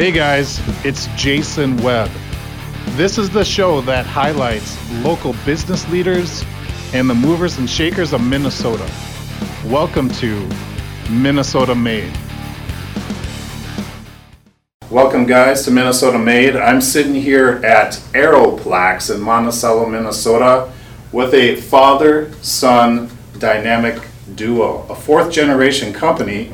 [0.00, 2.10] Hey guys, it's Jason Webb.
[2.92, 6.42] This is the show that highlights local business leaders
[6.94, 8.90] and the movers and shakers of Minnesota.
[9.66, 10.48] Welcome to
[11.10, 12.16] Minnesota Made.
[14.88, 16.56] Welcome, guys, to Minnesota Made.
[16.56, 20.72] I'm sitting here at Aeroplax in Monticello, Minnesota,
[21.12, 24.02] with a father son dynamic
[24.34, 26.50] duo, a fourth generation company.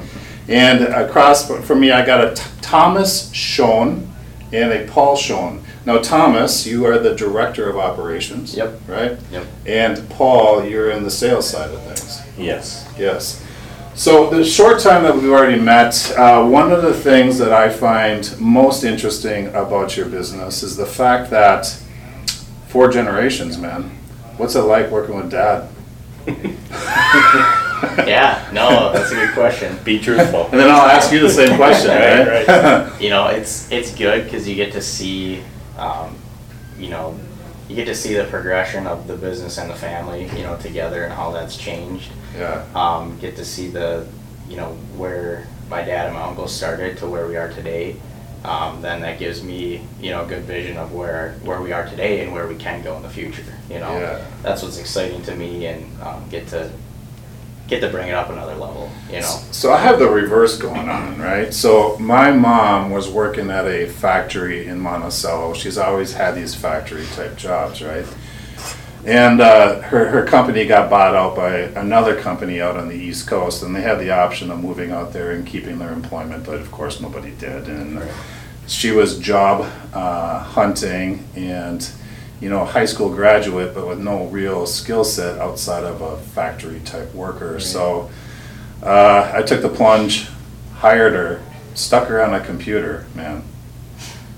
[0.49, 4.13] And across from me, I got a T- Thomas Schoen
[4.53, 5.63] and a Paul Schoen.
[5.85, 8.57] Now, Thomas, you are the director of operations.
[8.57, 8.81] Yep.
[8.89, 9.19] Right?
[9.31, 9.47] Yep.
[9.67, 12.23] And Paul, you're in the sales side of things.
[12.39, 12.89] Yes.
[12.99, 13.45] Yes.
[13.95, 17.71] So the short time that we've already met, uh, one of the things that I
[17.71, 21.67] find most interesting about your business is the fact that
[22.69, 23.85] four generations, man.
[24.37, 25.69] What's it like working with dad?
[28.07, 29.77] Yeah, no, that's a good question.
[29.85, 30.45] Be truthful.
[30.51, 32.47] And then I'll ask you the same question, right?
[32.47, 35.43] Right, You know, it's it's good because you get to see,
[35.79, 36.17] um,
[36.79, 37.19] you know,
[37.69, 41.05] you get to see the progression of the business and the family, you know, together
[41.05, 42.11] and how that's changed.
[42.37, 42.65] yeah.
[42.75, 44.07] Um, get to see the,
[44.49, 47.97] you know, where my dad and my uncle started to where we are today.
[48.45, 51.85] Um, then that gives me, you know, a good vision of where where we are
[51.89, 53.43] today and where we can go in the future.
[53.69, 54.25] You know, Yeah.
[54.43, 56.71] that's what's exciting to me, and um, get to
[57.67, 58.91] get to bring it up another level.
[59.09, 59.41] You know.
[59.51, 61.53] So I have the reverse going on, right?
[61.53, 65.55] So my mom was working at a factory in Monticello.
[65.55, 68.07] She's always had these factory type jobs, right?
[69.05, 73.29] And uh, her, her company got bought out by another company out on the East
[73.29, 76.57] Coast, and they had the option of moving out there and keeping their employment, but
[76.57, 77.69] of course nobody did.
[77.69, 78.03] And
[78.67, 81.89] she was job uh, hunting and,
[82.41, 86.19] you know, a high school graduate, but with no real skill set outside of a
[86.19, 87.59] factory type worker.
[87.61, 88.11] So
[88.83, 90.29] uh, I took the plunge,
[90.75, 91.43] hired her,
[91.75, 93.43] stuck her on a computer, man.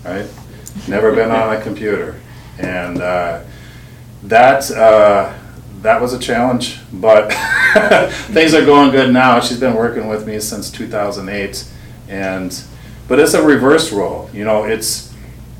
[0.04, 0.28] Right?
[0.86, 2.20] Never been on a computer.
[2.58, 3.42] And uh,
[4.24, 5.36] that, uh,
[5.82, 7.32] that was a challenge, but
[8.32, 9.40] things are going good now.
[9.40, 11.68] She's been working with me since 2008.
[12.08, 12.62] And,
[13.08, 14.30] but it's a reverse role.
[14.32, 15.12] You know, it's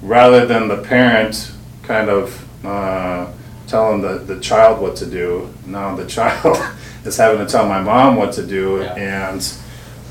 [0.03, 1.53] rather than the parent
[1.89, 3.33] kind of uh,
[3.67, 6.57] telling the, the child what to do, now the child
[7.05, 8.81] is having to tell my mom what to do.
[8.83, 8.95] Yeah.
[9.31, 9.53] And,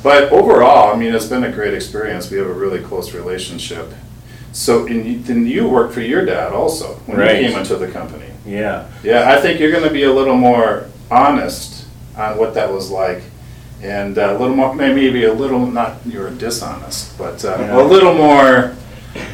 [0.03, 2.29] but overall, I mean, it's been a great experience.
[2.31, 3.93] We have a really close relationship.
[4.53, 7.41] So, and you, then you worked for your dad also when Right.
[7.41, 8.25] you came into the company.
[8.45, 8.89] Yeah.
[9.03, 11.85] Yeah, I think you're going to be a little more honest
[12.15, 13.21] on what that was like,
[13.83, 17.81] and a little more, maybe a little not you're dishonest, but uh, Yeah.
[17.81, 18.75] a little more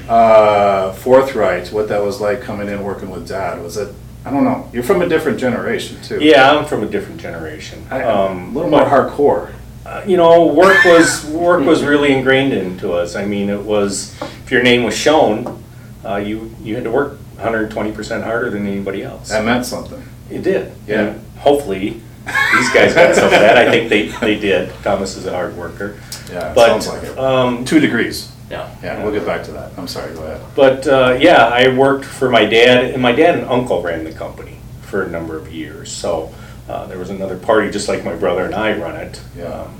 [0.10, 3.62] uh, forthright what that was like coming in working with dad.
[3.62, 3.94] Was it?
[4.26, 4.70] I don't know.
[4.72, 6.24] You're from a different generation too.
[6.24, 7.86] Yeah, I'm from a different generation.
[7.92, 9.52] I, Um, a little more hardcore.
[9.86, 13.16] uh, You know, work was work was really ingrained into us.
[13.16, 15.62] I mean, it was if your name was Schoen,
[16.06, 19.30] uh, you you had to work 120 percent harder than anybody else.
[19.30, 20.02] That meant something.
[20.30, 20.72] It did.
[20.88, 21.02] Yeah.
[21.02, 23.58] And hopefully, these guys got some of that.
[23.58, 24.72] I think they they did.
[24.84, 26.00] Thomas is a hard worker.
[26.32, 27.20] Yeah, But sounds like it.
[27.20, 28.32] um, Two degrees.
[28.54, 28.76] Yeah.
[28.84, 29.72] Yeah, we'll get back to that.
[29.78, 30.14] I'm sorry.
[30.14, 30.42] Go ahead.
[30.56, 34.12] But uh, yeah, I worked for my dad, and my dad and uncle ran the
[34.14, 35.92] company for a number of years.
[35.92, 36.34] So
[36.70, 39.22] uh, there was another party, just like my brother and I run it.
[39.36, 39.46] Yeah.
[39.46, 39.80] Um,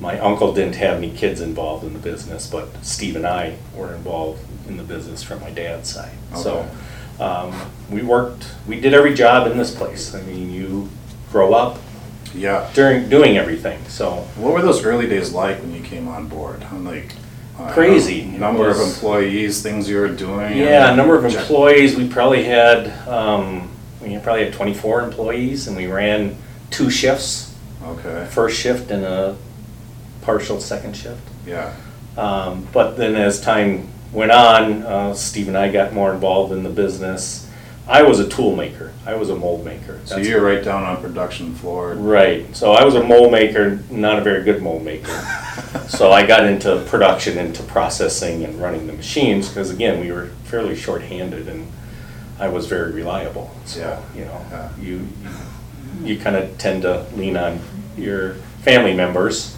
[0.00, 3.94] my uncle didn't have any kids involved in the business, but Steve and I were
[3.94, 6.12] involved in the business from my dad's side.
[6.32, 6.42] Okay.
[6.42, 6.68] So
[7.20, 7.52] um,
[7.90, 10.14] we worked, we did every job in this place.
[10.14, 10.88] I mean, you
[11.32, 11.78] grow up
[12.34, 12.70] Yeah.
[12.74, 13.78] during doing everything.
[13.88, 16.64] So What were those early days like when you came on board?
[16.70, 17.27] I'm like I don't
[17.72, 18.20] Crazy.
[18.20, 20.56] It number of was- employees, things you were doing.
[20.56, 23.68] Yeah, number of Check- employees, we probably had, um,
[24.00, 26.36] we probably had twenty-four employees and we ran
[26.70, 27.52] two shifts,
[27.84, 28.26] Okay.
[28.30, 29.34] first shift and a
[30.22, 31.20] partial second shift.
[31.46, 31.70] Yeah.
[32.16, 36.62] Um, but then as time went on, uh, Steve and I got more involved in
[36.62, 37.46] the business.
[37.88, 39.98] I was a tool maker, I was a mold maker.
[40.04, 41.94] So That's- you're right down on production floor.
[41.94, 45.10] Right, so I was a mold maker, not a very good mold maker.
[45.88, 50.26] So I got into production, into processing and running the machines, because again, we were
[50.44, 51.66] fairly short-handed and
[52.38, 53.50] I was very reliable.
[53.64, 54.68] So, Yeah, you know, yeah.
[54.80, 55.08] you,
[56.04, 57.60] you kind of tend to lean on
[57.96, 59.56] your family members.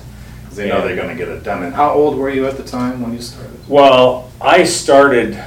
[0.49, 1.62] 'Cause they know they're gonna get it done.
[1.64, 3.58] And how old were you at the time when you started?
[3.69, 5.38] Well, I started,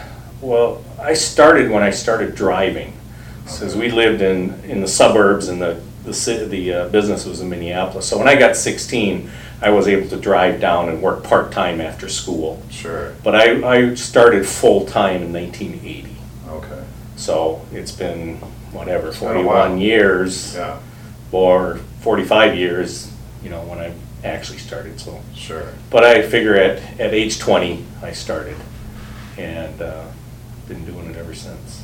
[0.41, 2.93] well, I started when I started driving.
[3.45, 7.41] Since we lived in, in the suburbs and the, the city, the uh, business was
[7.41, 8.07] in Minneapolis.
[8.07, 9.29] So when I got sixteen,
[9.61, 12.63] I was able to drive down and work part-time after school.
[12.69, 13.13] Sure.
[13.21, 16.15] But I, I started full-time in nineteen eighty.
[16.47, 16.83] Okay.
[17.17, 18.37] So it's been,
[18.71, 19.13] whatever, while.
[19.13, 20.79] forty-one years Yeah.
[21.31, 23.11] or forty-five years
[23.43, 25.21] you know, when I actually started, so.
[25.35, 25.73] Sure.
[25.89, 28.55] But I figure at, at age twenty, I started,
[29.37, 30.05] and, uh,
[30.73, 31.83] been doing it ever since.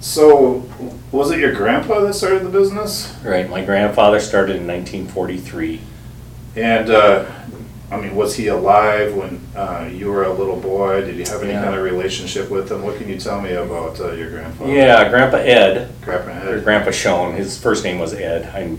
[0.00, 0.64] So,
[1.10, 3.14] was it your grandpa that started the business?
[3.24, 5.80] Right, my grandfather started in nineteen forty-three.
[6.56, 7.24] And, uh,
[7.90, 11.02] I mean, was he alive when uh, you were a little boy?
[11.02, 11.64] Did you have any Yeah.
[11.64, 12.82] kind of relationship with him?
[12.82, 14.72] What can you tell me about uh, your grandfather?
[14.72, 16.64] Yeah, Grandpa Ed, Grandpa or Ed.
[16.64, 18.50] Grandpa Schoen, his first name was Ed.
[18.54, 18.78] I'm,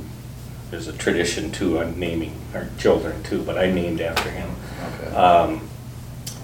[0.72, 4.50] there's a tradition too on naming our children too, but I named after him.
[5.02, 5.16] Okay.
[5.16, 5.69] Um,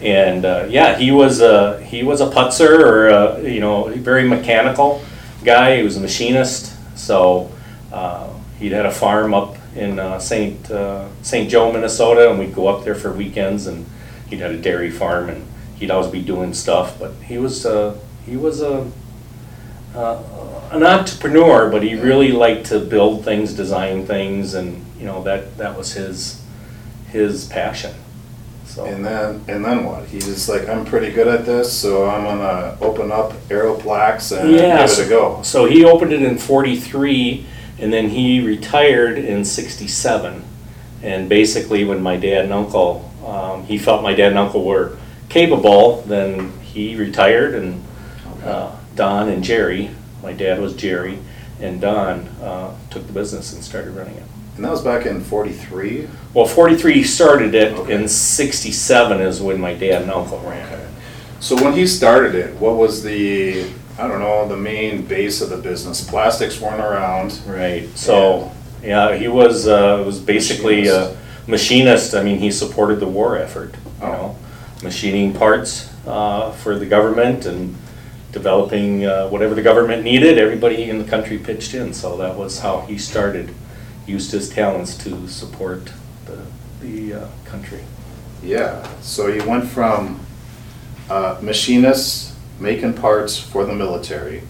[0.01, 4.27] and uh, yeah, he was a he was a putzer or a, you know very
[4.27, 5.03] mechanical
[5.43, 5.77] guy.
[5.77, 7.51] He was a machinist, so
[7.91, 12.55] uh, he'd had a farm up in uh, Saint uh, Saint Joe, Minnesota, and we'd
[12.55, 13.67] go up there for weekends.
[13.67, 13.85] And
[14.29, 15.45] he'd had a dairy farm, and
[15.77, 16.99] he'd always be doing stuff.
[16.99, 18.91] But he was uh, he was a
[19.95, 20.21] uh,
[20.71, 25.57] an entrepreneur, but he really liked to build things, design things, and you know that
[25.57, 26.43] that was his
[27.11, 27.93] his passion.
[28.75, 28.83] So.
[28.83, 30.05] And then, and then what?
[30.05, 34.51] He's just like, I'm pretty good at this, so I'm gonna open up Aeroplax and
[34.51, 35.41] Yeah, give it a go.
[35.43, 37.45] So he opened it in '43,
[37.79, 40.43] and then he retired in '67.
[41.01, 44.97] And basically, when my dad and uncle, um, he felt my dad and uncle were
[45.29, 47.81] capable, then he retired, and
[48.43, 49.89] uh, Don and Jerry,
[50.21, 51.19] my dad was Jerry,
[51.61, 54.23] and Don uh, took the business and started running it.
[54.57, 56.09] And that was back in '43.
[56.35, 57.93] Well, '43 started it, Okay.
[57.95, 60.79] and '67 is when my dad and uncle ran it.
[61.39, 63.65] So when he started it, what was the,
[63.97, 66.01] I don't know, the main base of the business?
[66.01, 67.39] Plastics weren't around.
[67.47, 68.51] Right, so,
[68.83, 71.15] yeah, he was, uh, was basically a
[71.47, 74.11] machinist, I mean, he supported the war effort, you Oh.
[74.11, 74.35] know?
[74.83, 77.75] Machining parts, uh, for the government and
[78.33, 82.59] developing, uh, whatever the government needed, everybody in the country pitched in, so that was
[82.59, 83.51] how he started.
[84.05, 85.91] Used his talents to support
[86.81, 87.81] the, the, uh, country.
[88.43, 90.19] Yeah, so you went from
[91.09, 94.43] uh, machinist making parts for the military.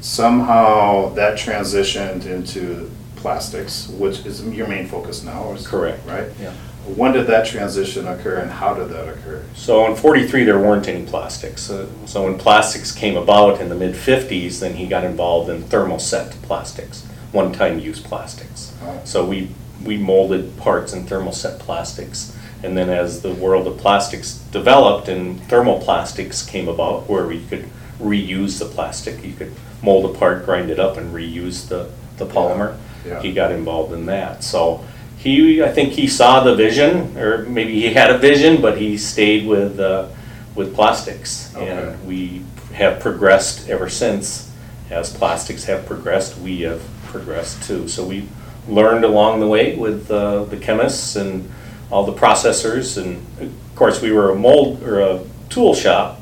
[0.00, 6.06] Somehow that transitioned into plastics, which is your main focus now, is- Correct.
[6.06, 6.28] Right?
[6.40, 6.52] Yeah.
[6.94, 9.42] When did that transition occur and how did that occur?
[9.56, 11.68] So in '43, there weren't any plastics.
[11.68, 16.30] Uh, So when plastics came about in the mid-'50s, then he got involved in thermoset
[16.42, 17.02] plastics,
[17.32, 18.72] one-time use plastics.
[18.84, 19.00] Oh.
[19.04, 19.48] So we,
[19.84, 22.36] we molded parts in thermoset plastics.
[22.62, 27.68] And then as the world of plastics developed and thermoplastics came about, where we could
[28.00, 29.52] reuse the plastic, you could
[29.82, 32.76] mold a part, grind it up, and reuse the, the polymer.
[33.04, 33.20] Yeah.
[33.20, 34.42] He got involved in that.
[34.42, 34.84] So
[35.18, 38.96] he, I think he saw the vision, or maybe he had a vision, but he
[38.96, 40.08] stayed with, uh,
[40.54, 41.54] with plastics.
[41.54, 41.68] Okay.
[41.68, 42.42] And we
[42.72, 44.52] have progressed ever since.
[44.90, 47.88] As plastics have progressed, we have progressed too.
[47.88, 48.28] So we
[48.68, 51.48] learned along the way with uh, the chemists and
[51.90, 53.00] all the processors.
[53.00, 55.20] And of course, we were a mold, or a
[55.50, 56.20] tool shop,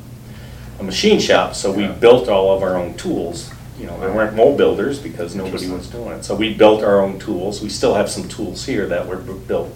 [0.79, 1.93] a machine shop, so we Yeah.
[1.93, 3.51] built all of our own tools.
[3.79, 6.25] You know, there weren't mold builders because nobody was doing it.
[6.25, 7.61] So we built our own tools.
[7.63, 9.75] We still have some tools here that were bu- built,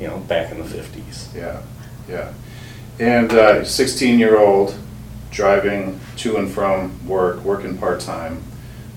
[0.00, 1.28] you know, back in the fifties.
[1.34, 1.60] Yeah,
[2.08, 2.32] yeah.
[2.98, 4.74] And uh, 16 year old
[5.30, 8.42] driving to and from work, working part time,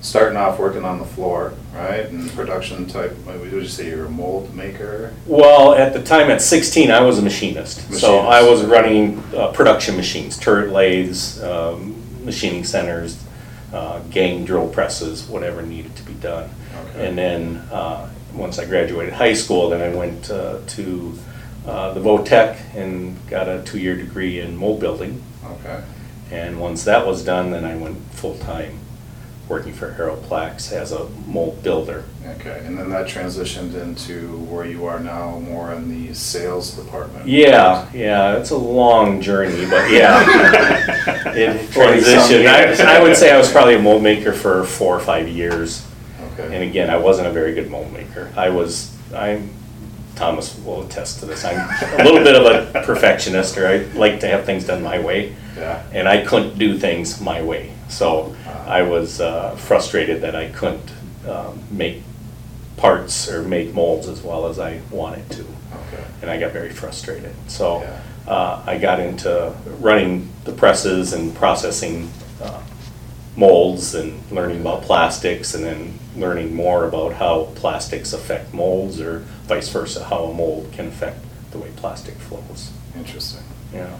[0.01, 2.06] starting off working on the floor, right?
[2.06, 5.13] And production type, what would you say you're a mold maker?
[5.25, 7.94] Well, at the time, at 16, I was a machinist.
[7.94, 13.23] So I was running uh, production machines, turret lathes, um, machining centers,
[13.73, 16.49] uh, gang drill presses, whatever needed to be done.
[16.90, 17.07] Okay.
[17.07, 21.18] And then, uh, once I graduated high school, then I went uh, to
[21.66, 25.23] uh, the vo-tech and got a two-year degree in mold building.
[25.44, 25.83] Okay,
[26.31, 28.80] And once that was done, then I went full-time
[29.47, 32.04] working for Aeroplax as a mold builder.
[32.40, 32.64] okay.
[32.66, 37.28] And then that transitioned into where you are now, more in the sales department.
[37.28, 40.23] Yeah, yeah, it's a long journey, but yeah.
[41.35, 42.97] It transitioned, I.
[42.97, 45.85] I would say I was probably a mold maker for four or five years.
[46.33, 46.45] Okay.
[46.56, 48.31] And again, I wasn't a very good mold maker.
[48.37, 49.49] I was, I'm,
[50.16, 51.57] Thomas will attest to this, I'm
[51.99, 55.35] a little bit of a perfectionist, or I like to have things done my way.
[55.57, 57.73] yeah, And I couldn't do things my way.
[57.90, 58.33] So
[58.66, 60.92] I was uh, frustrated that I couldn't
[61.28, 62.02] um, make
[62.78, 66.69] parts or make molds as well as I wanted to okay, and I got very
[66.72, 67.34] frustrated.
[67.48, 68.00] So Yeah.
[68.34, 72.10] uh, I got into running the presses and processing
[72.42, 72.62] uh,
[73.38, 79.19] molds and learning about plastics and then learning more about how plastics affect molds or
[79.48, 81.18] vice versa, how a mold can affect
[81.52, 82.72] the way plastic flows.
[82.98, 83.44] interesting.
[83.74, 83.98] Yeah.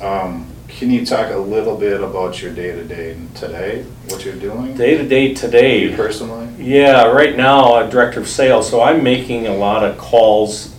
[0.00, 0.46] Um,
[0.78, 4.76] can you talk a little bit about your day-to-day today, what you're doing?
[4.76, 6.48] Day to day You today, personally?
[6.58, 10.74] yeah, right now, I'm director of sales, so I'm making a lot of calls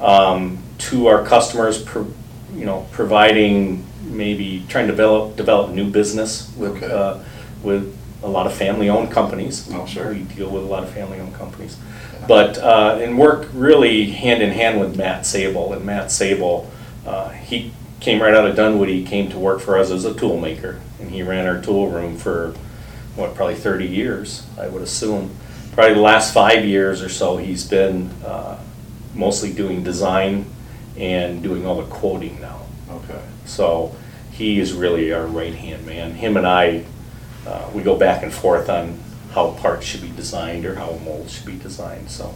[0.00, 2.12] um, to our customers, pro-
[2.54, 6.86] you know, providing, maybe trying to develop, develop new business with, Okay.
[6.92, 7.18] uh,
[7.62, 9.68] with a lot of family-owned companies.
[9.72, 10.12] Oh, sure.
[10.12, 11.76] We deal with a lot of family-owned companies.
[12.26, 16.70] But, uh, and work really hand in hand with Matt Sable, and Matt Sable,
[17.06, 20.38] uh, he came right out of Dunwoody, came to work for us as a tool
[20.38, 22.54] maker, and he ran our tool room for,
[23.16, 25.34] what, probably thirty years, I would assume.
[25.72, 28.58] Probably the last five years or so, he's been, uh,
[29.14, 30.46] mostly doing design
[30.96, 32.62] and doing all the quoting now.
[32.90, 33.94] Okay, So
[34.30, 36.12] he is really our right-hand man.
[36.12, 36.84] Him and I,
[37.46, 38.98] uh, we go back and forth on
[39.32, 42.34] how parts should be designed or how molds should be designed, so.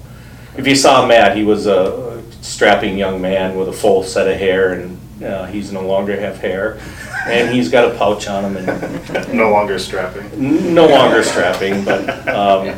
[0.57, 4.37] If you saw Matt, he was a strapping young man with a full set of
[4.39, 6.79] hair and, uh, he's no longer have hair.
[7.27, 10.25] And he's got a pouch on him and no longer strapping?
[10.33, 12.75] n- no longer strapping, but, um,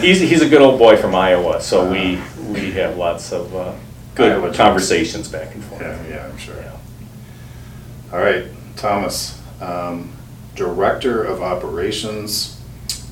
[0.00, 2.18] he's, he's a good old boy from Iowa, so we,
[2.50, 3.76] we have lots of, uh, Iowa
[4.14, 4.56] good jokes.
[4.56, 5.82] conversations back and forth.
[5.82, 6.56] Yeah, yeah, I'm sure.
[6.56, 6.72] Yeah.
[8.12, 10.12] All right, Thomas, um,
[10.54, 12.58] Director of Operations,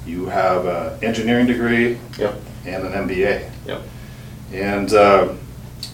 [0.06, 3.50] you have an engineering degree Yep, and an MBA.
[3.66, 3.82] yep.
[4.52, 5.34] And uh,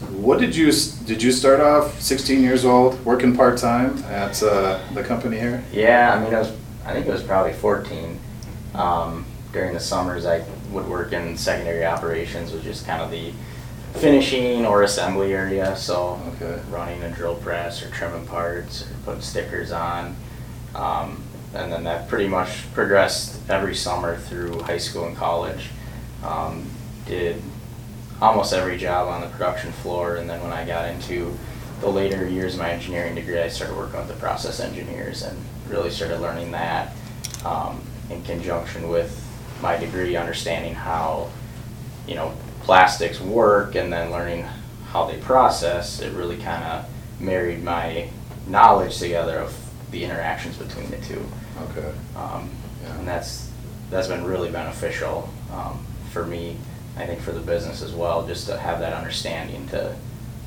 [0.09, 0.73] what did you,
[1.05, 5.63] did you start off 16 years old, working part-time at uh, the company here?
[5.73, 6.53] Yeah, I mean, it was,
[6.85, 8.19] I think it was probably fourteen.
[8.75, 13.33] Um, during the summers, I would work in secondary operations, which is kind of the
[13.99, 16.61] finishing or assembly area, so Okay.
[16.71, 20.17] running a drill press or trimming parts or putting stickers on.
[20.75, 25.69] Um, and then that pretty much progressed every summer through high school and college.
[26.25, 26.65] Um,
[27.07, 27.43] did
[28.21, 31.37] almost every job on the production floor, and then when I got into
[31.81, 35.39] the later years of my engineering degree, I started working with the process engineers and
[35.69, 36.93] really started learning that
[37.45, 39.17] um, in conjunction with
[39.63, 41.31] my degree, understanding how
[42.07, 44.47] you know plastics work, and then learning
[44.91, 46.01] how they process.
[46.01, 46.87] It really kind of
[47.21, 48.09] married my
[48.47, 49.57] knowledge together of
[49.91, 51.25] the interactions between the two.
[51.71, 51.93] Okay.
[52.17, 52.51] Um,
[52.83, 52.99] Yeah.
[52.99, 53.51] and that's,
[53.91, 56.57] that's been really beneficial, um, for me,
[57.01, 59.95] I think for the business as well, just to have that understanding to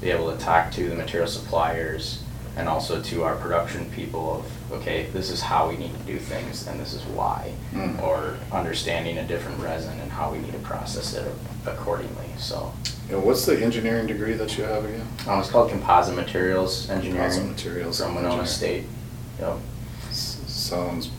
[0.01, 2.21] be able to talk to the material suppliers
[2.55, 6.19] and also to our production people of, okay, this is how we need to do
[6.19, 7.51] things and this is why.
[7.73, 7.99] Mm.
[8.03, 11.25] Or understanding a different resin and how we need to process it
[11.65, 12.71] accordingly, so.
[13.09, 15.07] And what's the engineering degree that you have again?
[15.27, 17.17] Um, it's called Composite Materials Engineering.
[17.31, 18.45] Composite Materials From Winona.
[18.45, 18.85] State.
[19.39, 19.57] Yep.
[20.09, 21.09] S- Sounds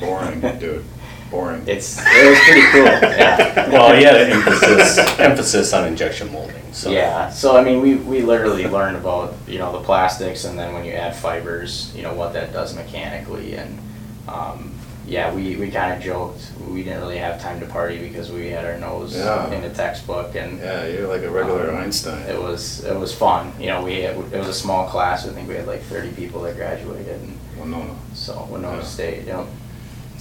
[0.00, 0.84] boring, dude.
[1.32, 1.62] Boring.
[1.66, 3.70] It's, it was pretty cool, yeah.
[3.72, 6.90] Well, he had an emphasis, emphasis on injection molding, so.
[6.90, 10.74] Yeah, so I mean, we, we literally learned about, you know, the plastics and then
[10.74, 13.78] when you add fibers, you know, what that does mechanically and,
[14.28, 14.68] um,
[15.06, 18.64] yeah, we, we kinda joked, we didn't really have time to party because we had
[18.64, 19.50] our nose Yeah.
[19.52, 22.22] in the textbook and Yeah, you're like a regular Um, Einstein.
[22.28, 25.32] it was, it was fun, you know, we had, it was a small class, I
[25.32, 27.96] think we had like thirty people that graduated and Well, no, no.
[28.14, 28.82] so Winona Yeah.
[28.84, 29.46] State, yep.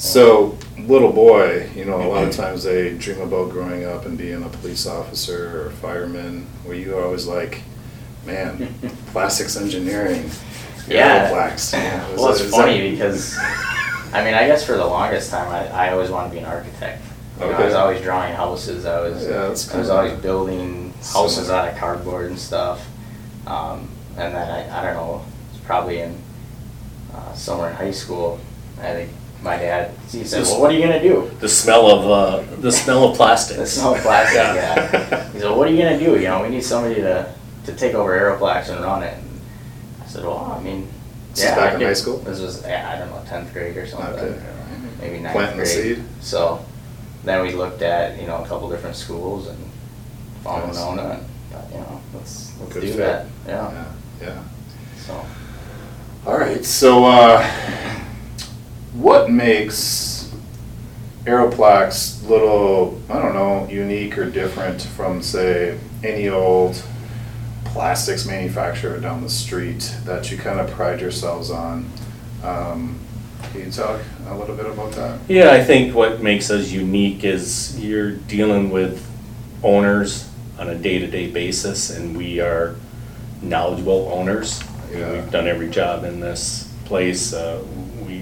[0.01, 4.17] So, little boy, you know, a lot of times they dream about growing up and
[4.17, 6.47] being a police officer or a fireman.
[6.65, 7.61] Were you always like,
[8.25, 8.73] man,
[9.11, 10.27] plastics engineering,
[10.87, 11.29] Yeah.
[11.29, 11.73] Aeroplax?
[11.73, 13.37] Yeah, Well, it- it's funny that- because,
[14.11, 16.45] I mean, I guess for the longest time, I, I always wanted to be an
[16.45, 17.03] architect.
[17.39, 21.51] You know, I was always drawing houses, I was, Yeah, I was always building houses
[21.51, 22.87] out of cardboard and stuff.
[23.45, 26.19] Um, and then I, I don't know, it's probably in,
[27.13, 28.39] uh, somewhere in high school,
[28.79, 31.29] I think my dad, he said, well, what are you gonna do?
[31.39, 33.57] The smell of, uh, the smell of plastics.
[33.59, 35.31] The smell of plastic, yeah.
[35.31, 36.15] He said, what are you gonna do?
[36.19, 37.33] You know, we need somebody to,
[37.65, 39.17] to take over Aeroplax and run it.
[39.17, 39.41] And
[40.01, 40.87] I said, well, I mean,
[41.31, 41.55] This is yeah.
[41.55, 42.17] back I in could- high school?
[42.19, 44.13] This was, yeah, I don't know, tenth grade or something.
[44.13, 44.45] Okay.
[44.99, 45.97] Maybe ninth Planting the grade.
[45.97, 46.03] seed?
[46.21, 46.63] So,
[47.23, 49.57] then we looked at, you know, a couple different schools and
[50.43, 50.75] found Nice.
[50.79, 52.97] Winona and, thought, you know, let's, let's Good do fit.
[52.97, 53.25] that.
[53.47, 53.71] Yeah,
[54.21, 54.43] Yeah, yeah.
[55.05, 55.25] so.
[56.27, 57.41] All right, so uh,
[58.93, 60.33] what makes
[61.25, 66.81] Aeroplax little, I don't know, unique or different from, say, any old
[67.65, 71.89] plastics manufacturer down the street that you kind of pride yourselves on?
[72.43, 72.99] Um,
[73.51, 75.19] Can you talk a little bit about that?
[75.27, 79.07] Yeah, I think what makes us unique is you're dealing with
[79.63, 82.75] owners on a day-to-day basis, and we are
[83.41, 84.63] knowledgeable owners.
[84.91, 85.11] Yeah.
[85.13, 87.33] We've done every job in this place.
[87.33, 87.63] Uh,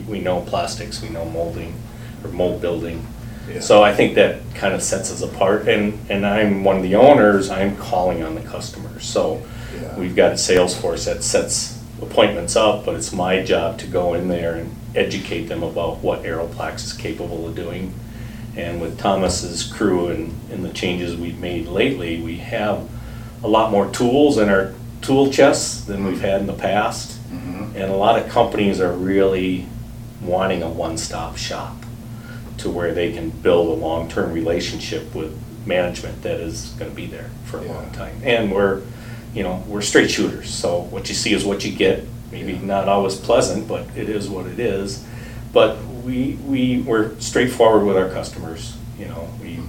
[0.09, 1.73] We, know plastics, we know molding,
[2.23, 3.05] or mold building.
[3.51, 3.59] Yeah.
[3.61, 6.95] So I think that kind of sets us apart, and, and I'm one of the
[6.95, 9.05] owners, I'm calling on the customers.
[9.05, 9.41] So
[9.79, 9.97] Yeah.
[9.97, 14.13] we've got a sales force that sets appointments up, but it's my job to go
[14.13, 17.93] in there and educate them about what Aeroplax is capable of doing.
[18.55, 22.87] And with Thomas's crew and, and the changes we've made lately, we have
[23.43, 27.17] a lot more tools in our tool chests than we've had in the past.
[27.31, 27.75] Mhm.
[27.75, 29.65] And a lot of companies are really
[30.21, 31.75] wanting a one-stop shop
[32.57, 37.29] to where they can build a long-term relationship with management that is gonna be there
[37.45, 38.19] for a long time.
[38.23, 38.81] And we're,
[39.33, 42.05] you know, we're straight shooters, so what you see is what you get.
[42.31, 42.61] Maybe Yeah.
[42.61, 45.03] not always pleasant, but it is what it is.
[45.53, 49.59] But we, we, we're straightforward with our customers, you know, we,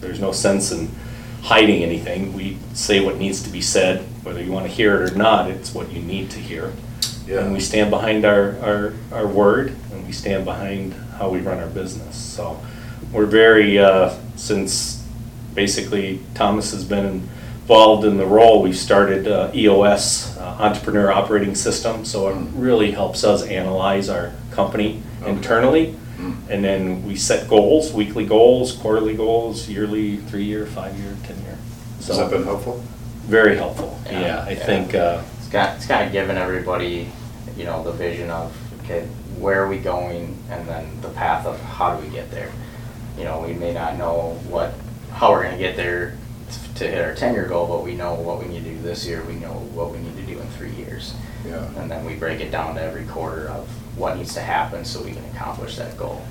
[0.00, 0.90] there's no sense in
[1.42, 2.32] hiding anything.
[2.34, 5.72] We say what needs to be said, whether you wanna hear it or not, it's
[5.74, 6.72] what you need to hear.
[7.26, 7.40] Yeah.
[7.40, 11.58] And we stand behind our, our, our word, and we stand behind how we run
[11.58, 12.16] our business.
[12.16, 12.60] So
[13.12, 15.06] we're very, uh, since
[15.54, 21.54] basically Thomas has been involved in the role, we've started uh, EOS, uh, Entrepreneur Operating
[21.54, 22.04] System.
[22.04, 25.30] So it really helps us analyze our company Okay.
[25.30, 25.94] internally.
[26.18, 26.36] Mm.
[26.50, 31.56] And then we set goals, weekly goals, quarterly goals, yearly, three-year, five-year, ten-year.
[31.98, 32.82] Has So that been helpful?
[33.26, 34.44] Very helpful, Yeah, yeah.
[34.44, 34.66] I yeah.
[34.66, 37.08] think, uh, It's got, it's kind of given everybody,
[37.56, 39.06] you know, the vision of, okay,
[39.38, 40.36] where are we going?
[40.50, 42.50] And then the path of how do we get there?
[43.18, 44.74] You know, we may not know what,
[45.12, 46.16] how we're gonna get there
[46.76, 49.22] to hit our ten-year goal, but we know what we need to do this year,
[49.24, 51.14] we know what we need to do in three years.
[51.46, 51.68] Yeah.
[51.76, 55.02] And then we break it down to every quarter of what needs to happen so
[55.02, 56.22] we can accomplish that goal.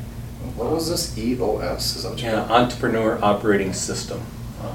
[0.55, 1.95] What was this EOS?
[1.95, 4.21] Is that what Yeah, Entrepreneur Operating System.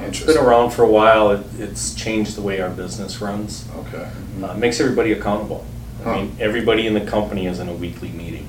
[0.02, 3.64] It's been around for a while, It- it's changed the way our business runs.
[3.88, 4.06] Okay.
[4.42, 5.64] Uh, it Makes everybody accountable.
[6.04, 6.10] Huh.
[6.10, 8.46] I mean, everybody in the company is in a weekly meeting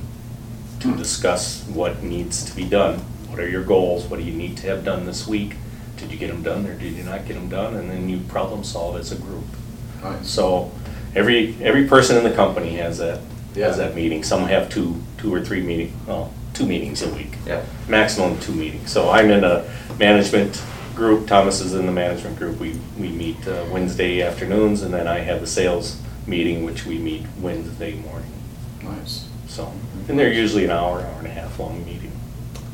[0.81, 0.97] to Hmm.
[0.97, 3.01] discuss what needs to be done.
[3.29, 4.05] What are your goals?
[4.05, 5.55] What do you need to have done this week?
[5.97, 7.75] Did you get them done or did you not get them done?
[7.75, 9.45] And then you problem solve as a group.
[10.03, 10.27] Nice.
[10.29, 10.71] So
[11.15, 13.19] every, every person in the company has that,
[13.55, 13.67] Yeah.
[13.67, 14.23] has that meeting.
[14.23, 17.65] Some have two, two or three meeting, well, two meetings a week Yep.
[17.87, 18.91] maximum two meetings.
[18.91, 19.63] So I'm in a
[19.99, 20.61] management
[20.97, 22.59] group, Thomas is in the management group.
[22.59, 26.97] We, we meet uh, Wednesday afternoons, and then I have a sales meeting, which we
[26.97, 28.31] meet Wednesday morning.
[28.83, 29.29] Nice.
[29.47, 29.71] So,
[30.09, 32.11] and they're usually an hour, hour and a half long meeting.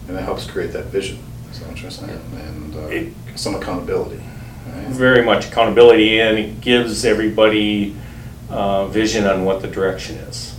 [0.08, 1.19] And it helps create that vision,
[1.52, 2.19] is that you're saying?
[2.36, 4.21] And It- uh, some accountability,
[4.67, 4.88] right?
[4.88, 7.95] Very much accountability, and it gives everybody
[8.50, 10.56] uh, vision on what the direction is.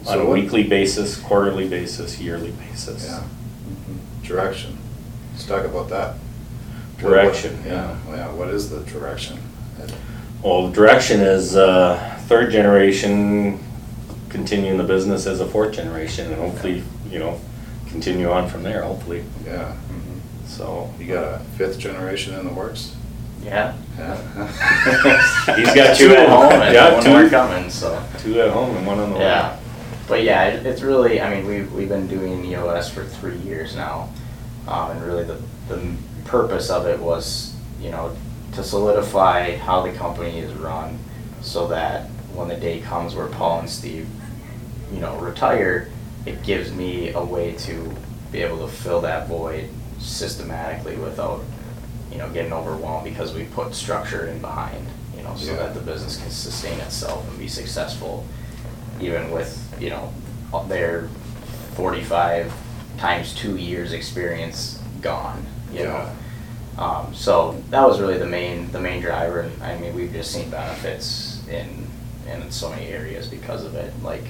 [0.00, 3.04] On So a what- weekly basis, quarterly basis, yearly basis.
[3.06, 3.22] Yeah.
[4.22, 4.78] Direction.
[5.32, 6.14] Let's talk about that.
[6.98, 9.38] Direction, Yeah, yeah, what is the direction?
[10.42, 13.58] Well, the direction is uh, third generation,
[14.28, 17.40] continuing the business as a fourth generation, and hopefully, you know,
[17.88, 19.24] continue on from there, hopefully.
[19.44, 19.74] Yeah.
[20.46, 22.94] So, You got a fifth generation in the works?
[23.42, 23.74] Yeah.
[23.98, 24.16] Yeah.
[25.56, 27.10] He's got two two at home and yeah, one two.
[27.10, 28.02] more coming, so.
[28.18, 29.22] two at home and one on the way.
[29.22, 29.58] Yeah,
[30.08, 33.74] but yeah, it- it's really, I mean, we've, we've been doing EOS for three years
[33.76, 34.08] now.
[34.68, 38.14] Um, and really the, the purpose of it was, you know,
[38.52, 40.98] to solidify how the company is run
[41.40, 44.08] so that when the day comes where Paul and Steve,
[44.92, 45.90] you know, retire,
[46.26, 47.92] it gives me a way to
[48.32, 51.42] be able to fill that void systematically without,
[52.10, 55.58] you know, getting overwhelmed because we put structure in behind, you know, so Yeah.
[55.58, 58.24] that the business can sustain itself and be successful
[59.00, 60.12] even with, you know,
[60.68, 61.08] their
[61.74, 62.52] forty-five
[62.98, 66.10] times two years experience gone, you know?
[66.78, 70.32] Um, so that was really the main, the main driver, and I mean, we've just
[70.32, 71.86] seen benefits in,
[72.28, 74.24] in so many areas because of it, like,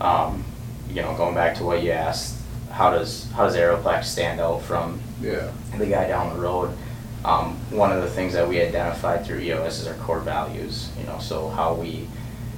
[0.00, 0.44] um,
[0.90, 2.36] you know, going back to what you asked,
[2.70, 5.50] how does, how does Aeroplax stand out from Yeah.
[5.78, 6.76] the guy down the road.
[7.24, 11.04] Um, one of the things that we identified through EOS is our core values, you
[11.06, 12.06] know, so how we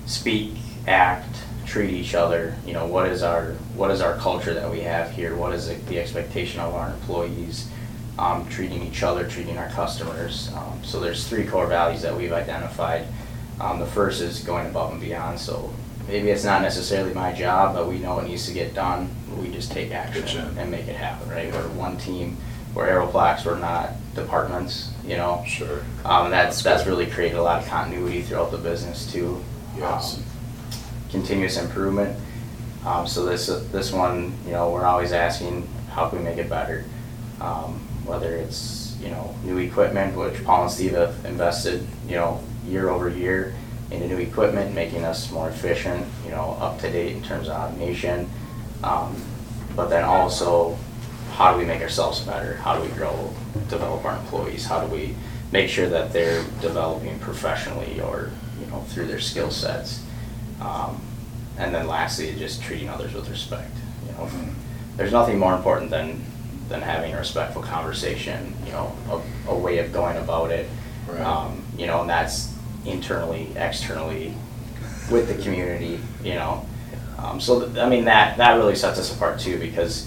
[0.07, 0.55] speak,
[0.89, 4.81] act, treat each other, you know, what is our, what is our culture that we
[4.81, 5.37] have here?
[5.37, 7.69] What is the- the expectation of our employees,
[8.19, 10.51] um, treating each other, treating our customers?
[10.55, 13.07] Um, so there's three core values that we've identified.
[13.61, 15.73] Um, the first is going above and beyond, so
[16.09, 19.09] maybe it's not necessarily my job, but we know it needs to get done.
[19.39, 20.57] We just take action Good job.
[20.59, 21.53] and make it happen, right?
[21.53, 22.37] We're one team,
[22.75, 25.45] we're Aeroplax, we're not departments, you know?
[25.47, 25.83] Sure.
[26.05, 29.43] Um, that's, that's really created a lot of continuity throughout the business too.
[29.77, 30.19] Yes.
[30.19, 30.25] Um,
[31.11, 32.19] Continuous improvement.
[32.85, 36.51] Um, so this, this one, you know, we're always asking, how can we make it
[36.51, 36.85] better?
[37.41, 42.41] Um, whether it's, you know, new equipment, which Paul and Steve have invested, you know,
[42.67, 43.55] year over year
[43.91, 47.55] into new equipment, making us more efficient, you know, up to date in terms of
[47.55, 48.29] automation.
[48.83, 49.17] Um,
[49.77, 50.77] but then also,
[51.33, 52.55] how do we make ourselves better?
[52.57, 53.31] How do we grow,
[53.69, 54.67] develop our employees?
[54.67, 55.15] How do we
[55.53, 60.03] make sure that they're developing professionally or, you know, through their skill sets?
[60.61, 61.01] Um,
[61.59, 63.71] and then lastly, just treating others with respect.
[64.07, 64.55] You know, Mhm.
[64.97, 66.25] there's nothing more important than
[66.69, 68.55] than having a respectful conversation.
[68.67, 68.93] You know,
[69.47, 70.69] a, a way of going about it.
[71.09, 71.21] Right.
[71.21, 72.53] Um, you know, and that's
[72.87, 74.35] internally, externally,
[75.11, 76.01] with the community.
[76.23, 76.67] You know,
[77.19, 80.07] um, so th- I mean that that really sets us apart too because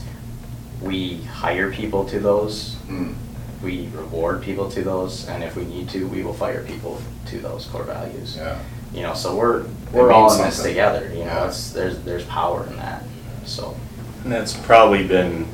[0.82, 3.16] we hire people to those Mm.
[3.64, 7.40] we reward people to those, and if we need to, we will fire people to
[7.40, 8.38] those core values.
[8.38, 8.58] Yeah.
[8.94, 11.10] You know, so we're we're all means in this together.
[11.14, 11.48] You know, Yeah.
[11.48, 13.04] it's there's there's power in that.
[13.46, 13.76] So
[14.24, 15.46] And that's probably been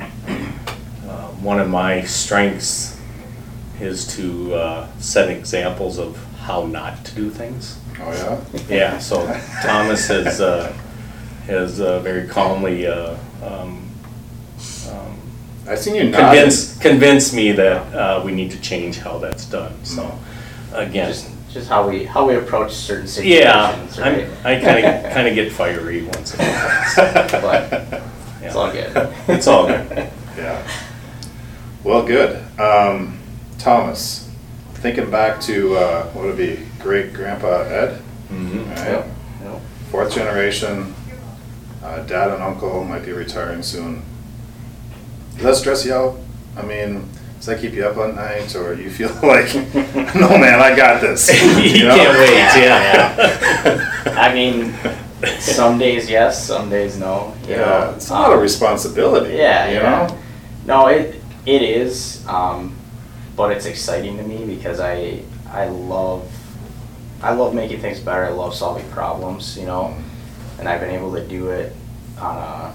[1.44, 2.98] one of my strengths
[3.78, 7.78] is to uh, set examples of how not to do things.
[8.00, 8.60] Oh, yeah?
[8.68, 9.18] Yeah, so
[9.62, 10.72] Thomas has, uh,
[11.46, 13.86] has uh, very calmly uh, um,
[14.90, 15.18] um,
[15.68, 16.20] I seen you nod.
[16.34, 20.18] convinced, convinced me that uh, we need to change how that's done, so,
[20.72, 21.08] again.
[21.08, 24.28] just just how we how we approach certain Yeah, situations, I'm, right?
[24.44, 27.40] I kinda, kinda get fiery once in a while.
[27.40, 28.02] But
[28.42, 29.14] it's all good.
[29.28, 30.10] It's all good.
[30.36, 30.66] Yeah.
[31.84, 32.42] Well, good.
[32.58, 33.18] Um,
[33.58, 34.28] Thomas,
[34.74, 38.00] thinking back to, uh, what would it be, great grandpa Ed?
[38.32, 38.68] Mhm.
[38.70, 38.78] Right?
[38.86, 39.06] Yep,
[39.44, 39.60] yep.
[39.90, 40.94] Fourth generation,
[41.84, 44.02] uh, dad and uncle might be retiring soon.
[45.36, 46.18] Does that stress you out?
[46.56, 49.54] I mean, does that keep you up at night, or you feel like,
[50.14, 51.28] no man, I got this?
[51.58, 51.96] You know?
[51.96, 52.94] can't wait, Yeah,
[53.64, 54.12] yeah.
[54.18, 54.74] I mean,
[55.38, 57.34] some days yes, some days no.
[57.46, 59.34] You Yeah, know, it's a lot of Um, responsibility.
[59.36, 60.06] Yeah, you yeah.
[60.06, 60.18] know?
[60.66, 62.76] No, it it is, um,
[63.36, 66.30] but it's exciting to me because I I love
[67.22, 68.24] I love making things better.
[68.24, 69.96] I love solving problems, you know,
[70.58, 71.72] and I've been able to do it
[72.18, 72.74] on a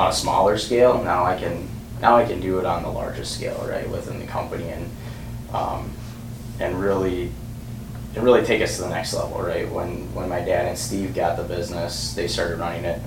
[0.00, 1.02] on a smaller scale.
[1.02, 1.68] Now I can
[2.00, 4.90] now I can do it on the largest scale, right, within the company and
[5.52, 5.90] um,
[6.60, 7.32] and really
[8.14, 9.70] and really take us to the next level, right?
[9.70, 13.00] When when my dad and Steve got the business, they started running it.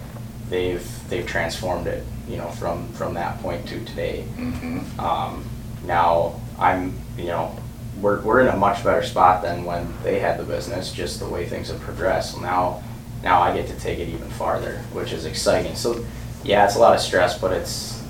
[0.49, 4.23] They've they've transformed it, you know, from from that point to today.
[4.37, 4.97] Mhm.
[4.99, 5.43] Um,
[5.85, 7.55] now I'm, you know,
[8.01, 11.27] we're we're in a much better spot than when they had the business, just the
[11.27, 12.39] way things have progressed.
[12.41, 12.81] Now
[13.23, 15.75] now I get to take it even farther, which is exciting.
[15.75, 16.03] So
[16.43, 18.01] yeah, it's a lot of stress, but it's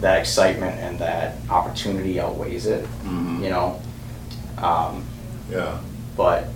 [0.00, 3.42] that excitement and that opportunity outweighs it, Mhm.
[3.42, 3.80] you know.
[4.58, 5.04] Um,
[5.50, 5.78] Yeah,
[6.16, 6.46] but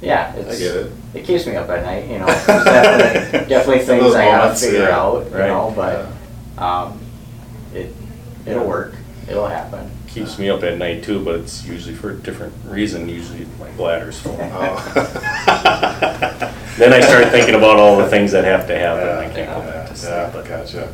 [0.00, 0.92] yeah, I get it.
[1.14, 2.26] it keeps me up at night, you know.
[2.26, 4.96] Definitely, definitely things I gotta moments, figure yeah.
[4.96, 5.48] out, you Right.
[5.48, 6.06] know, but
[6.58, 6.98] um,
[7.74, 7.92] it
[8.46, 8.94] it'll work.
[9.28, 9.90] It'll happen.
[10.08, 13.70] Keeps me up at night too, but it's usually for a different reason, usually my
[13.72, 14.38] bladder's full.
[14.40, 15.42] Oh.
[16.76, 19.34] Then I start thinking about all the things that have to happen, and I Yeah,
[19.34, 20.10] can't go back to sleep.
[20.12, 20.88] yeah, but- Gotcha.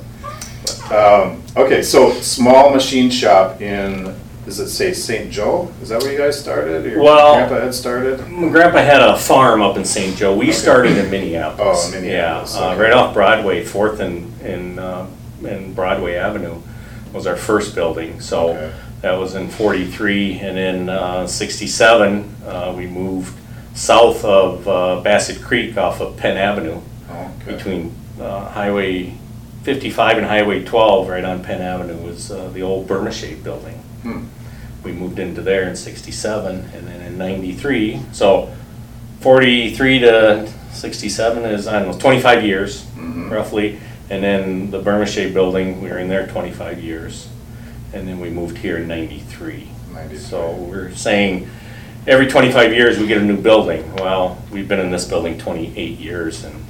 [0.94, 5.29] Um, okay, so small machine shop in, does it say St.
[5.33, 5.72] Joe?
[5.83, 6.87] Is that where you guys started?
[6.87, 8.29] or your Well- Grandpa had started?
[8.29, 10.16] My grandpa had a farm up in St.
[10.16, 10.37] Joe.
[10.37, 10.53] We Okay.
[10.53, 11.88] started in Minneapolis.
[11.88, 15.07] Oh, Minneapolis, Yeah, uh, right off Broadway, Fourth and, and, uh,
[15.46, 16.57] and Broadway Avenue
[17.12, 18.20] was our first building.
[18.20, 18.70] So Okay.
[19.02, 23.35] that was in forty-three, and in, uh, sixty-seven, uh, we moved
[23.74, 26.78] south of, uh, Bassett Creek off of Penn Avenue.
[27.42, 27.57] Okay.
[27.57, 29.12] Between, uh, Highway
[29.64, 34.24] fifty-five and Highway twelve, right on Penn Avenue, was, uh, the old Burma-Shave building Hmm.
[34.83, 38.00] we moved into there in '67, and then in '93.
[38.12, 38.48] So
[39.20, 43.31] '43 to '67 is I don't know 25 years Mhm.
[43.31, 43.78] roughly,
[44.12, 47.29] and then the Shave building we were in there 25 years,
[47.94, 49.68] and then we moved here in '93.
[49.94, 50.18] 93.
[50.18, 51.48] So we're saying
[52.07, 53.90] every 25 years we get a new building.
[53.96, 56.62] Well, we've been in this building 28 years, and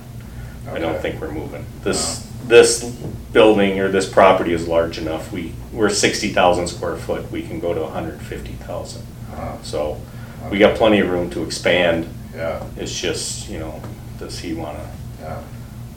[0.71, 1.03] I don't Okay.
[1.11, 1.67] think we're moving.
[1.83, 2.85] This, this
[3.33, 5.33] building or this property is large enough.
[5.33, 9.03] We, we're 60,000 square foot, we can go to 150,000.
[9.35, 10.01] Uh, So
[10.49, 12.07] we got plenty of room to expand.
[12.37, 13.81] Yeah, It's just, you know,
[14.21, 14.87] does he wanna?
[15.21, 15.39] yeah.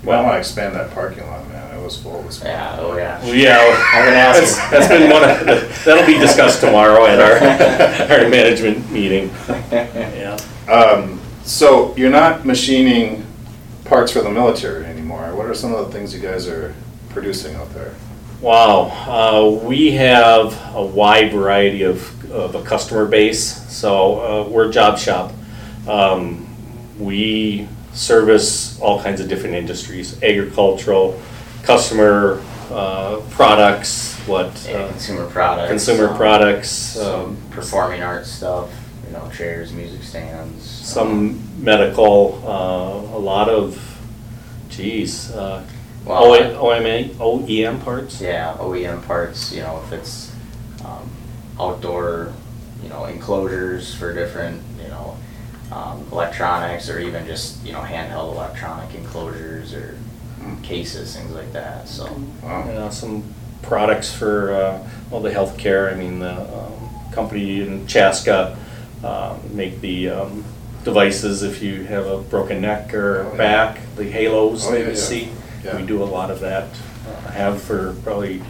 [0.05, 1.75] Well, I wanna expand that parking lot, man.
[1.77, 2.57] It was full this morning.
[2.59, 2.77] Yeah.
[2.79, 3.19] Oh yeah.
[3.21, 4.71] Well, yeah, I'm gonna ask that's, him.
[4.71, 9.29] that's been one of, the- that'll be discussed tomorrow at our, our management meeting.
[9.71, 10.37] Yeah.
[10.69, 13.25] Um, so you're not machining
[13.85, 15.35] parts for the military anymore.
[15.35, 16.73] What are some of the things you guys are
[17.09, 17.93] producing out there?
[18.41, 23.41] Wow, uh, we have a wide variety of, of a customer base,
[23.71, 25.31] so uh, we're a job shop.
[25.87, 26.45] Um,
[26.99, 31.19] we service all kinds of different industries, agricultural,
[31.63, 35.69] customer uh, products, what, uh, consumer products.
[35.69, 38.69] consumer um, products, um, performing arts stuff.
[39.07, 40.63] You know, chairs, music stands.
[40.63, 43.79] some medical, uh, a lot of,
[44.69, 45.63] geez, uh,
[46.05, 46.31] Well,
[47.19, 48.19] OEM parts.
[48.19, 50.31] Yeah, OEM parts, you know, if it's
[50.83, 51.09] um,
[51.59, 52.33] outdoor,
[52.81, 55.17] you know, enclosures for different, you know,
[55.71, 59.97] um, electronics or even just, you know, handheld electronic enclosures or
[60.61, 62.05] cases, things like that, so.
[62.43, 62.61] Wow.
[62.69, 63.23] Uh, some
[63.63, 68.55] products for, uh, well, the healthcare, I mean, the um, company in Chaska
[69.03, 70.43] uh, make the um,
[70.83, 73.37] devices if you have a broken neck or Oh, yeah.
[73.37, 74.95] back, the halos Oh, that yeah, you yeah.
[74.95, 75.29] see.
[75.63, 75.77] Yeah.
[75.77, 76.67] We do a lot of that,
[77.07, 78.43] uh, have for probably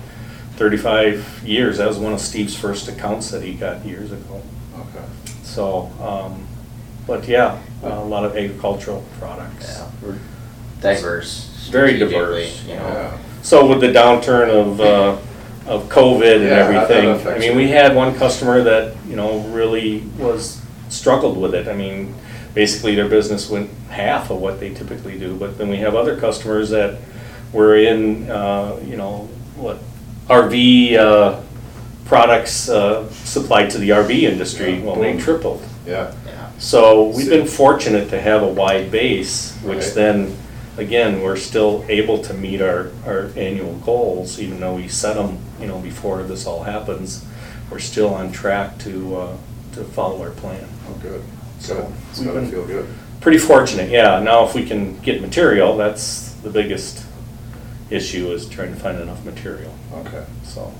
[0.57, 1.77] thirty-five years.
[1.77, 4.41] That was one of Steve's first accounts that he got years ago.
[4.77, 5.05] Okay.
[5.43, 6.45] So, um,
[7.07, 9.77] but yeah, a lot of agricultural products.
[9.77, 10.17] Yeah, we're
[10.81, 11.67] diverse.
[11.69, 13.17] Very strategically, diverse, You know, Yeah.
[13.41, 15.17] So with the downturn of, uh,
[15.67, 18.95] of COVID and Yeah, how that everything, I affects mean, we had one customer that,
[19.07, 21.67] you know, really was, struggled with it.
[21.67, 22.15] I mean,
[22.53, 26.17] basically their business went half of what they typically do, but then we have other
[26.17, 26.99] customers that
[27.51, 29.79] were in, uh, you know, what,
[30.27, 31.41] RV, uh,
[32.05, 35.63] products, uh, supplied to the RV industry, well, they tripled.
[35.85, 36.13] Yeah.
[36.25, 36.44] yeah.
[36.57, 39.93] So we've been fortunate to have a wide base, which Right.
[39.93, 40.35] then,
[40.77, 45.37] again, we're still able to meet our, our annual goals, even though we set them,
[45.59, 47.23] you know, before this all happens.
[47.69, 49.27] We're still on track to, uh,
[49.73, 50.65] to follow our plan.
[50.89, 51.21] Oh, good.
[51.59, 51.85] So, Good.
[52.11, 52.85] It's we've gotta been- feel good.
[53.21, 54.19] Pretty fortunate, yeah.
[54.19, 56.99] Now, if we can get material, that's the biggest
[57.89, 59.71] issue is trying to find enough material,
[60.05, 60.23] Okay.
[60.43, 60.71] so.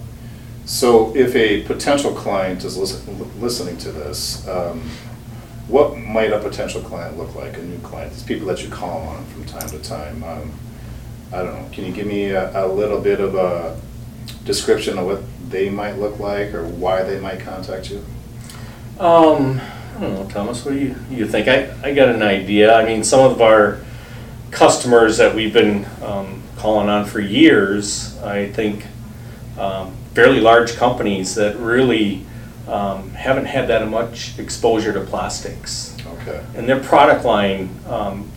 [0.65, 4.81] So if a potential client is listen- listening to this, um,
[5.67, 8.13] what might a potential client look like, a new client?
[8.13, 10.23] These people that you call on from time to time.
[10.23, 10.51] Um,
[11.33, 13.79] I don't know, can you give me a, a little bit of a
[14.43, 17.97] description of what they might look like or why they might contact you?
[18.99, 19.59] Um,
[19.97, 21.47] I don't know, Thomas, what do you, you think?
[21.47, 22.73] I, I got an idea.
[22.75, 23.79] I mean, some of our
[24.51, 28.85] customers that we've been, um, calling on for years, I think,
[29.59, 32.25] um, fairly large companies that really,
[32.67, 35.95] um, haven't had that much exposure to plastics.
[36.21, 38.31] Okay, And their product line, um,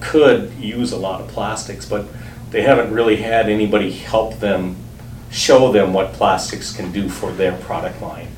[0.00, 2.06] could use a lot of plastics, but
[2.50, 4.76] they haven't really had anybody help them,
[5.30, 8.28] show them what plastics can do for their product line.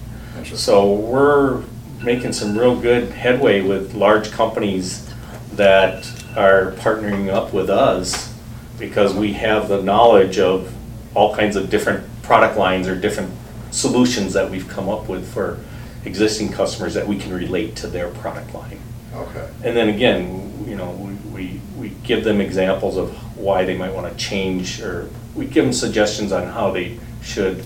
[0.54, 1.62] So we're
[2.02, 5.08] making some real good headway with large companies
[5.52, 8.34] that are partnering up with us
[8.78, 10.74] because we have the knowledge of
[11.14, 13.30] all kinds of different product lines or different
[13.72, 15.58] solutions that we've come up with for
[16.04, 18.78] existing customers that we can relate to their product line.
[19.14, 23.76] Okay, And then again, you know, we, we, we give them examples of why they
[23.76, 27.64] might want to change, or we give them suggestions on how they should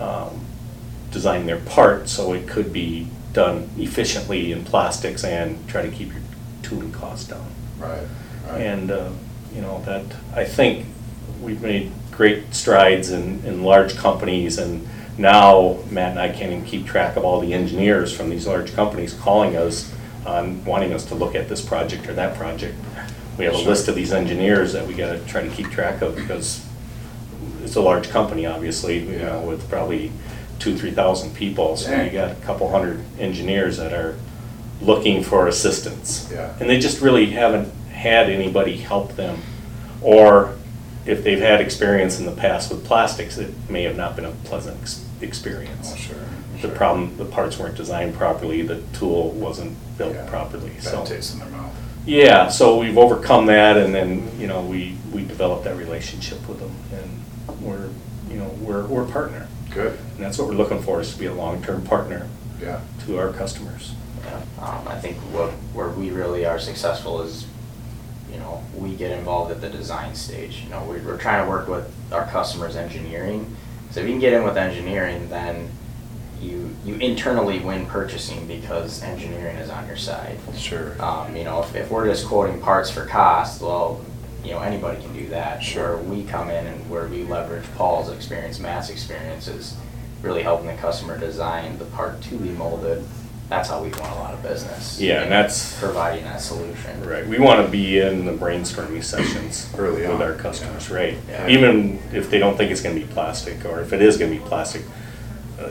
[0.00, 0.44] um,
[1.10, 6.12] design their part, so it could be done efficiently in plastics and try to keep
[6.12, 6.22] your
[6.62, 7.46] tooling costs down.
[7.78, 8.06] right,
[8.48, 8.60] right.
[8.60, 9.10] And, uh,
[9.52, 10.86] you know, that, I think
[11.40, 16.64] we've made great strides in, in large companies, and now Matt and I can't even
[16.64, 19.92] keep track of all the engineers from these large companies calling us,
[20.26, 22.74] on wanting us to look at this project or that project.
[23.38, 26.16] We have a list of these engineers that we gotta try to keep track of,
[26.16, 26.64] because
[27.62, 30.12] it's a large company, obviously, you know, with probably
[30.58, 34.16] two, three thousand people, so you got a couple hundred engineers that are
[34.80, 36.30] looking for assistance.
[36.32, 36.54] Yeah.
[36.60, 39.40] And they just really haven't had anybody help them.
[40.00, 40.56] Or
[41.06, 44.32] if they've had experience in the past with plastics, it may have not been a
[44.44, 45.92] pleasant ex- experience.
[45.92, 46.16] Oh, sure.
[46.54, 46.70] The sure.
[46.70, 50.28] problem, the parts weren't designed properly, the tool wasn't built Yeah.
[50.28, 50.98] properly, so.
[50.98, 51.74] Bad taste in their mouth.
[52.06, 56.60] Yeah, so we've overcome that and then, you know, we, we developed that relationship with
[56.60, 57.88] them and we're,
[58.30, 59.48] you know, we're, we're a partner.
[59.70, 62.28] Good, And that's what we're looking for, is to be a long-term partner
[62.60, 63.94] yeah, to our customers.
[64.24, 67.46] Yeah, um, I think what, where we really are successful is,
[68.30, 70.60] you know, we get involved at the design stage.
[70.62, 73.56] You know, we're, we're trying to work with our customers' engineering.
[73.94, 75.70] So if you can get in with engineering, then
[76.40, 80.36] you, you internally win purchasing because engineering is on your side.
[80.56, 81.00] sure.
[81.00, 84.04] Um, you know, if, if we're just quoting parts for cost, well,
[84.42, 85.62] you know, anybody can do that.
[85.62, 85.98] Sure.
[85.98, 89.76] Where we come in and where we leverage Paul's experience, Matt's experience is
[90.22, 93.04] really helping the customer design the part to be molded.
[93.48, 95.00] That's how we want a lot of business.
[95.00, 97.06] Yeah, and that's- Providing that solution.
[97.06, 101.16] Right, we want to be in the brainstorming sessions Early with on, our customers, right?
[101.28, 101.46] Yeah.
[101.48, 104.32] Even if they don't think it's going to be plastic, or if it is going
[104.32, 104.82] to be plastic,
[105.60, 105.68] uh,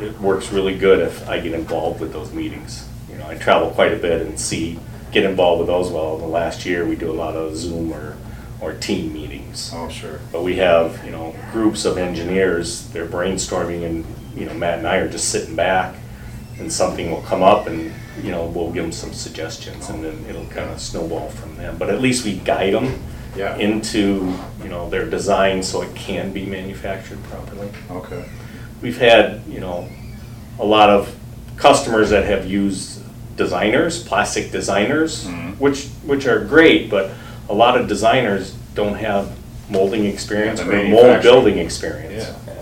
[0.00, 2.88] it works really good if I get involved with those meetings.
[3.10, 4.78] You know, I travel quite a bit and see,
[5.10, 5.90] get involved with those.
[5.90, 8.16] Well, the last year, we do a lot of Zoom or,
[8.60, 9.72] or team meetings.
[9.74, 10.20] Oh, sure.
[10.30, 14.04] But we have, you know, groups of engineers, they're brainstorming and,
[14.36, 15.96] you know, Matt and I are just sitting back
[16.58, 17.92] and something will come up and,
[18.22, 21.76] you know, we'll give them some suggestions and then it'll kind of snowball from them.
[21.78, 22.98] But at least we guide them
[23.36, 23.56] Yeah.
[23.58, 27.68] into, you know, their design so it can be manufactured properly.
[27.90, 28.24] Okay,
[28.82, 29.88] We've had, you know,
[30.58, 31.14] a lot of
[31.56, 33.00] customers that have used
[33.36, 35.58] designers, plastic designers, Mhm.
[35.58, 37.10] which, which are great, but
[37.48, 39.28] a lot of designers don't have
[39.68, 42.26] molding experience Yeah, or mold building experience.
[42.46, 42.52] Yeah.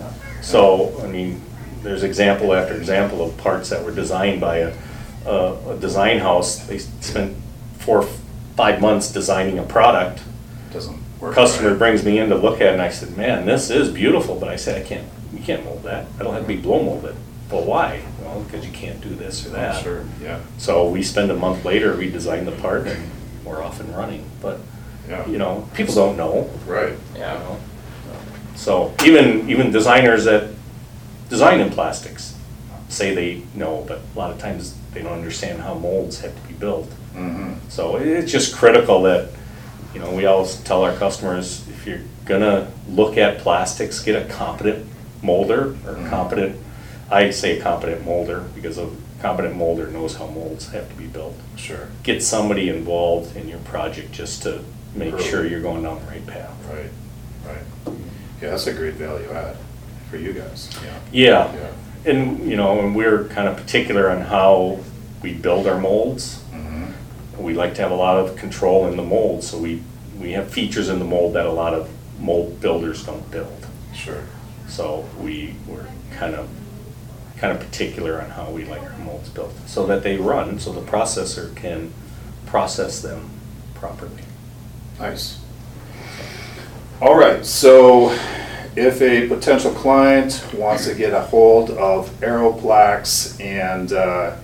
[0.41, 1.41] So, I mean,
[1.85, 4.77] there's example after example of parts that were designed by a,
[5.25, 6.65] a, a design house.
[6.65, 7.37] They spent
[7.77, 8.01] four,
[8.55, 10.21] five months designing a product.
[10.73, 11.35] Doesn't work.
[11.35, 11.77] Customer right.
[11.77, 14.49] brings me in to look at it and I said, man, this is beautiful, but
[14.49, 16.07] I said, I can't, you can't mold that.
[16.19, 17.15] I don't have to be blow molded.
[17.51, 18.03] Well, why?
[18.21, 19.83] Well, because you can't do this or Oh, that.
[19.83, 23.11] Sure, yeah, So we spend a month later, we design the part and
[23.43, 24.25] we're off and running.
[24.41, 24.59] But,
[25.07, 25.27] yeah.
[25.27, 26.49] you know, people don't know.
[26.65, 27.33] Right, you Yeah.
[27.35, 27.59] know?
[28.55, 30.54] So even, even designers that
[31.29, 32.33] design in plastics
[32.89, 36.47] say they know, but a lot of times they don't understand how molds have to
[36.47, 36.87] be built.
[37.15, 39.29] mm-hmm, So it's just critical that,
[39.93, 44.25] you know, we always tell our customers, if you're gonna look at plastics, get a
[44.31, 44.85] competent
[45.21, 46.09] molder or Mhm.
[46.09, 46.55] competent,
[47.11, 48.87] I say competent molder because a
[49.21, 51.35] competent molder knows how molds have to be built.
[51.55, 54.59] sure, Get somebody involved in your project just to
[54.93, 56.51] make sure you're going down the right path.
[56.71, 56.91] right,
[57.47, 57.95] right.
[58.41, 59.57] Yeah, that's a great value add
[60.15, 60.99] for you guys, yeah.
[61.11, 62.11] Yeah, Yeah.
[62.11, 64.79] and, you know, and we're kind of particular on how
[65.21, 66.39] we build our molds.
[66.53, 66.93] Mhm.
[67.37, 69.81] We like to have a lot of control in the mold, so we,
[70.17, 73.65] we have features in the mold that a lot of mold builders don't build.
[73.93, 74.23] Sure,
[74.69, 76.47] So we, we're kind of,
[77.37, 80.71] kind of particular on how we like our molds built, so that they run, so
[80.71, 81.91] the processor can
[82.45, 83.29] process them
[83.73, 84.23] properly.
[84.97, 85.39] nice.
[87.01, 88.17] All right, so
[88.75, 94.35] if a potential client wants to get a hold of Aeroplax and, uh,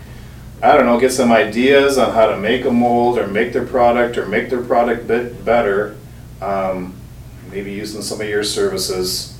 [0.63, 3.65] I don't know, get some ideas on how to make a mold or make their
[3.65, 5.97] product or make their product bit better,
[6.41, 6.93] um,
[7.51, 9.37] maybe using some of your services,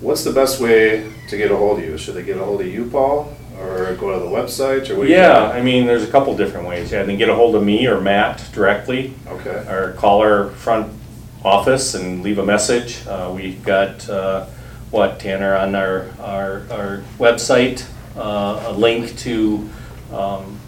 [0.00, 1.96] what's the best way to get a hold of you?
[1.96, 5.04] Should they get a hold of you, Paul, or go to the website, or what?
[5.04, 5.48] do you Yeah.
[5.48, 7.86] I mean, there's a couple different ways, yeah, they can get a hold of me
[7.86, 10.92] or Matt directly, Okay, or call our front
[11.46, 13.06] office and leave a message.
[13.06, 14.46] Uh, We've got, uh,
[14.90, 19.68] what, Tanner, on our, our, our website, uh, a link to
[20.12, 20.58] um,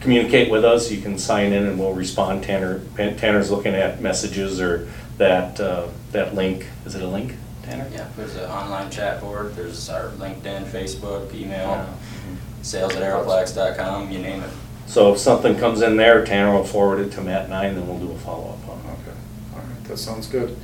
[0.00, 0.90] communicate with us.
[0.90, 2.44] You can sign in and we'll respond.
[2.44, 6.66] Tanner, Tanner's looking at messages or that, uh, that link.
[6.86, 7.88] Is it a link, Tanner?
[7.92, 11.88] Yeah, there's an online chat board, there's our LinkedIn, Facebook, email,
[12.62, 14.50] sales at aeroplax.com, you name it.
[14.86, 17.76] So if something comes in there, Tanner will forward it to Matt and I, and
[17.76, 18.71] then we'll do a follow-up on it.
[19.82, 20.56] Okay, all right, that sounds good.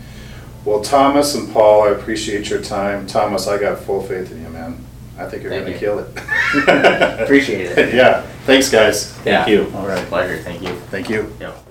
[0.64, 3.06] Well, Thomas and Paul, I appreciate your time.
[3.06, 4.84] Thomas, I got full faith in you, man.
[5.16, 5.78] I think you're Thank gonna you.
[5.80, 7.22] kill it.
[7.22, 7.94] Appreciate it.
[7.98, 9.12] Yeah, thanks, guys.
[9.18, 9.70] Thank you.
[9.74, 10.74] All right, Pleasure, thank you.
[10.90, 11.34] thank you.
[11.40, 11.67] Yep.